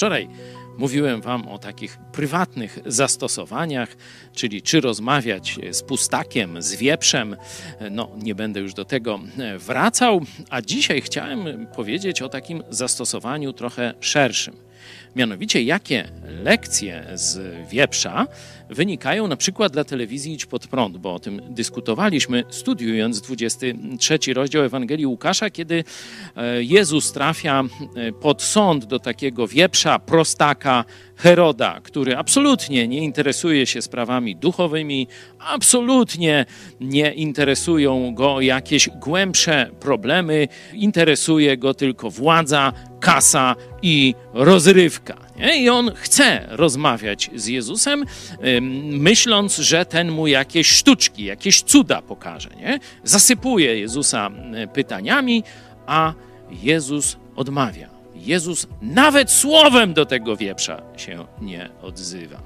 Wczoraj 0.00 0.28
mówiłem 0.78 1.20
Wam 1.20 1.48
o 1.48 1.58
takich 1.58 1.98
prywatnych 2.12 2.78
zastosowaniach, 2.86 3.96
czyli 4.34 4.62
czy 4.62 4.80
rozmawiać 4.80 5.58
z 5.70 5.82
pustakiem, 5.82 6.62
z 6.62 6.74
wieprzem. 6.74 7.36
No, 7.90 8.10
nie 8.22 8.34
będę 8.34 8.60
już 8.60 8.74
do 8.74 8.84
tego 8.84 9.20
wracał, 9.58 10.20
a 10.50 10.62
dzisiaj 10.62 11.00
chciałem 11.00 11.66
powiedzieć 11.66 12.22
o 12.22 12.28
takim 12.28 12.62
zastosowaniu 12.70 13.52
trochę 13.52 13.94
szerszym. 14.00 14.56
Mianowicie, 15.16 15.62
jakie 15.62 16.08
lekcje 16.42 17.06
z 17.14 17.56
wieprza 17.68 18.26
wynikają 18.70 19.28
na 19.28 19.36
przykład 19.36 19.72
dla 19.72 19.84
telewizji 19.84 20.32
Idź 20.32 20.46
Pod 20.46 20.66
Prąd, 20.66 20.96
bo 20.96 21.14
o 21.14 21.18
tym 21.18 21.40
dyskutowaliśmy, 21.48 22.44
studiując 22.50 23.20
23 23.20 24.18
rozdział 24.34 24.64
Ewangelii 24.64 25.06
Łukasza, 25.06 25.50
kiedy 25.50 25.84
e, 26.36 26.62
Jezus 26.62 27.12
trafia 27.12 27.64
e, 27.96 28.12
pod 28.12 28.42
sąd 28.42 28.84
do 28.84 28.98
takiego 28.98 29.48
wieprza, 29.48 29.98
prostaka 29.98 30.84
Heroda, 31.16 31.80
który 31.82 32.16
absolutnie 32.16 32.88
nie 32.88 33.04
interesuje 33.04 33.66
się 33.66 33.82
sprawami 33.82 34.36
duchowymi, 34.36 35.08
absolutnie 35.38 36.46
nie 36.80 37.12
interesują 37.12 38.14
go 38.14 38.40
jakieś 38.40 38.88
głębsze 38.88 39.70
problemy, 39.80 40.48
interesuje 40.74 41.56
go 41.56 41.74
tylko 41.74 42.10
władza, 42.10 42.72
kasa 43.00 43.56
i 43.82 44.14
rozrywka. 44.32 45.16
Nie? 45.36 45.62
I 45.62 45.68
on 45.68 45.92
chce 45.94 46.46
rozmawiać 46.48 47.30
z 47.34 47.46
Jezusem, 47.46 48.04
myśląc, 48.90 49.56
że 49.56 49.84
ten 49.84 50.10
mu 50.10 50.26
jakieś 50.26 50.68
sztuczki, 50.68 51.24
jakieś 51.24 51.62
cuda 51.62 52.02
pokaże. 52.02 52.50
Nie? 52.56 52.78
Zasypuje 53.04 53.78
Jezusa 53.78 54.30
pytaniami, 54.72 55.44
a 55.86 56.14
Jezus 56.50 57.16
odmawia. 57.36 57.88
Jezus 58.14 58.66
nawet 58.82 59.30
słowem 59.30 59.94
do 59.94 60.06
tego 60.06 60.36
wieprza 60.36 60.82
się 60.96 61.26
nie 61.40 61.70
odzywa. 61.82 62.42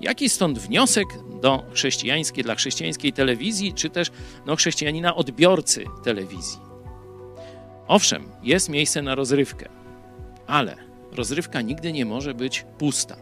Jaki 0.00 0.28
stąd 0.28 0.58
wniosek 0.58 1.06
do 1.40 1.64
chrześcijańskiej, 1.72 2.44
dla 2.44 2.54
chrześcijańskiej 2.54 3.12
telewizji, 3.12 3.72
czy 3.72 3.90
też 3.90 4.10
no, 4.46 4.56
chrześcijanina 4.56 5.14
odbiorcy 5.14 5.84
telewizji? 6.04 6.67
Owszem, 7.88 8.28
jest 8.42 8.68
miejsce 8.68 9.02
na 9.02 9.14
rozrywkę, 9.14 9.68
ale 10.46 10.76
rozrywka 11.12 11.60
nigdy 11.60 11.92
nie 11.92 12.04
może 12.04 12.34
być 12.34 12.64
pusta. 12.78 13.16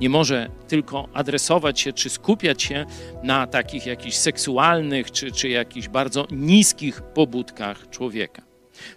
Nie 0.00 0.10
może 0.10 0.50
tylko 0.68 1.08
adresować 1.14 1.80
się 1.80 1.92
czy 1.92 2.10
skupiać 2.10 2.62
się 2.62 2.86
na 3.22 3.46
takich 3.46 3.86
jakichś 3.86 4.16
seksualnych 4.16 5.10
czy, 5.10 5.32
czy 5.32 5.48
jakichś 5.48 5.88
bardzo 5.88 6.26
niskich 6.30 7.02
pobudkach 7.02 7.90
człowieka. 7.90 8.42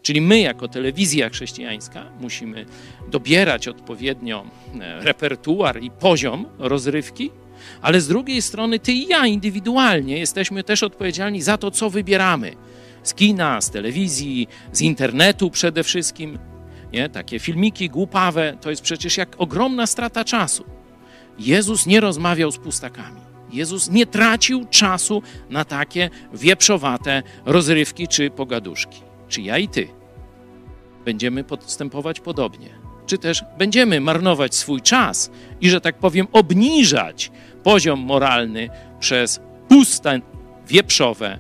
Czyli 0.02 0.22
my, 0.22 0.40
jako 0.40 0.68
telewizja 0.68 1.30
chrześcijańska, 1.30 2.12
musimy 2.20 2.66
dobierać 3.12 3.68
odpowiednio 3.68 4.46
e, 4.82 5.00
repertuar 5.00 5.84
i 5.84 5.92
poziom 5.92 6.46
rozrywki, 6.60 7.32
ale 7.82 8.02
z 8.02 8.08
drugiej 8.08 8.42
strony 8.42 8.80
ty 8.80 8.92
i 8.92 9.08
ja 9.08 9.28
indywidualnie 9.28 10.18
jesteśmy 10.18 10.64
też 10.64 10.84
odpowiedzialni 10.84 11.42
za 11.42 11.58
to, 11.58 11.72
co 11.72 11.90
wybieramy. 11.90 12.56
Z 13.04 13.14
kina, 13.14 13.62
z 13.62 13.70
telewizji, 13.70 14.48
z 14.72 14.82
internetu 14.82 15.50
przede 15.50 15.84
wszystkim. 15.84 16.40
Nie? 16.94 17.10
Takie 17.10 17.40
filmiki 17.40 17.90
głupawe 17.90 18.58
to 18.62 18.70
jest 18.70 18.82
przecież 18.82 19.18
jak 19.18 19.36
ogromna 19.38 19.88
strata 19.88 20.24
czasu. 20.24 20.64
Jezus 21.40 21.86
nie 21.86 22.00
rozmawiał 22.00 22.52
z 22.52 22.58
pustakami. 22.58 23.22
Jezus 23.52 23.90
nie 23.90 24.06
tracił 24.06 24.66
czasu 24.66 25.22
na 25.50 25.66
takie 25.66 26.10
wieprzowate 26.34 27.24
rozrywki 27.46 28.08
czy 28.08 28.30
pogaduszki. 28.30 29.02
Czy 29.30 29.42
ja 29.42 29.58
i 29.58 29.68
ty 29.68 29.88
będziemy 31.06 31.44
postępować 31.44 32.20
podobnie? 32.20 32.70
Czy 33.06 33.18
też 33.18 33.44
będziemy 33.58 34.00
marnować 34.02 34.56
swój 34.56 34.82
czas 34.82 35.32
i, 35.62 35.70
że 35.70 35.82
tak 35.82 35.96
powiem, 35.98 36.28
obniżać 36.32 37.32
poziom 37.64 38.00
moralny 38.00 38.70
przez 39.00 39.40
puste, 39.70 40.22
wieprzowe 40.68 41.40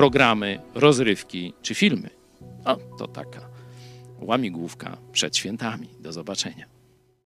programy, 0.00 0.60
rozrywki 0.74 1.52
czy 1.62 1.74
filmy? 1.74 2.10
O, 2.64 2.76
to 2.76 3.08
taka 3.08 3.40
łamigłówka 4.20 4.96
przed 5.12 5.36
świętami. 5.36 5.88
Do 6.00 6.12
zobaczenia. 6.12 6.79